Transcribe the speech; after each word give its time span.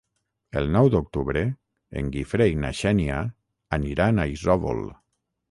El 0.61 0.69
nou 0.75 0.87
d'octubre 0.93 1.43
en 2.01 2.09
Guifré 2.15 2.47
i 2.53 2.57
na 2.65 2.73
Xènia 2.81 3.19
aniran 3.79 4.19
a 4.19 4.29
Isòvol. 4.35 4.85